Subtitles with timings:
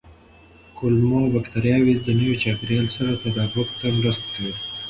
[0.77, 4.53] کولمو بکتریاوې د نوي چاپېریال سره تطابق ته مرسته کوي.